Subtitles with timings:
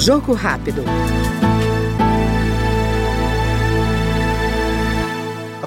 [0.00, 0.82] Jogo rápido.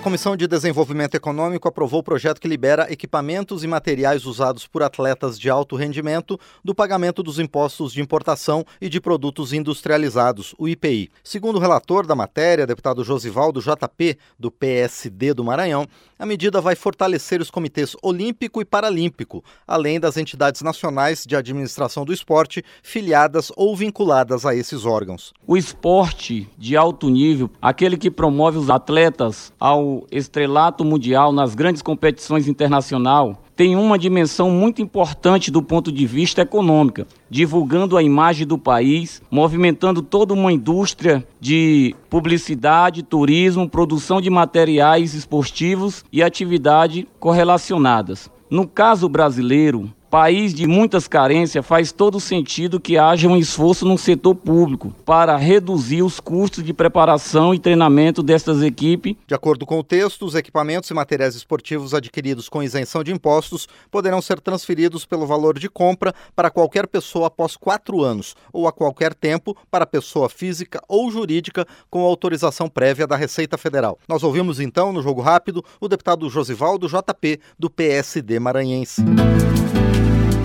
[0.04, 5.40] Comissão de Desenvolvimento Econômico aprovou o projeto que libera equipamentos e materiais usados por atletas
[5.40, 11.10] de alto rendimento do pagamento dos impostos de importação e de produtos industrializados, o IPI.
[11.24, 15.88] Segundo o relator da matéria, deputado Josivaldo JP, do PSD do Maranhão,
[16.20, 22.04] a medida vai fortalecer os comitês olímpico e paralímpico, além das entidades nacionais de administração
[22.04, 25.34] do esporte filiadas ou vinculadas a esses órgãos.
[25.48, 31.82] O esporte de alto nível, aquele que promove os atletas ao estrelato mundial nas grandes
[31.82, 38.48] competições internacionais tem uma dimensão muito importante do ponto de vista econômica, divulgando a imagem
[38.48, 47.08] do país, movimentando toda uma indústria de publicidade, turismo, produção de materiais esportivos e atividade
[47.20, 48.30] correlacionadas.
[48.50, 53.98] No caso brasileiro, país de muitas carências, faz todo sentido que haja um esforço no
[53.98, 59.16] setor público para reduzir os custos de preparação e treinamento destas equipes.
[59.26, 63.68] De acordo com o texto, os equipamentos e materiais esportivos adquiridos com isenção de impostos
[63.90, 68.72] poderão ser transferidos pelo valor de compra para qualquer pessoa após quatro anos ou a
[68.72, 73.98] qualquer tempo para pessoa física ou jurídica com autorização prévia da Receita Federal.
[74.08, 79.02] Nós ouvimos então, no Jogo Rápido, o deputado Josivaldo JP, do PSD maranhense.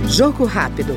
[0.08, 0.94] Jogo rápido.